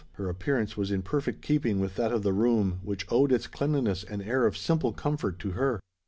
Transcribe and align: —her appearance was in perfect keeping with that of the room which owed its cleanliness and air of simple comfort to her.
—her 0.13 0.27
appearance 0.29 0.75
was 0.75 0.89
in 0.89 1.03
perfect 1.03 1.43
keeping 1.43 1.79
with 1.79 1.95
that 1.95 2.11
of 2.11 2.23
the 2.23 2.33
room 2.33 2.79
which 2.81 3.05
owed 3.11 3.31
its 3.31 3.45
cleanliness 3.45 4.03
and 4.03 4.23
air 4.23 4.47
of 4.47 4.57
simple 4.57 4.91
comfort 4.91 5.37
to 5.37 5.51
her. 5.51 5.79